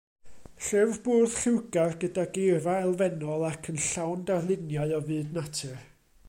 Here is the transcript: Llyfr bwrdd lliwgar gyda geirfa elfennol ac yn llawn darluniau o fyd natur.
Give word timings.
Llyfr 0.67 0.93
bwrdd 1.07 1.35
lliwgar 1.41 1.93
gyda 2.03 2.23
geirfa 2.37 2.79
elfennol 2.87 3.45
ac 3.51 3.71
yn 3.75 3.79
llawn 3.89 4.25
darluniau 4.31 4.97
o 5.03 5.05
fyd 5.13 5.37
natur. 5.39 5.79